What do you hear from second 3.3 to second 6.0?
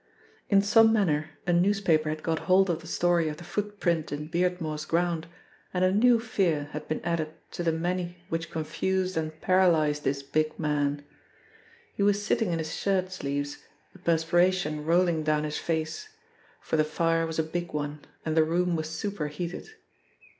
the footprint in Beardmore's ground, and a